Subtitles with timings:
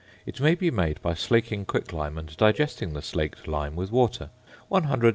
[0.25, 4.31] It may be made by slaking quicklime and digesting the slaked lime with water.
[4.67, 5.09] One hundred c.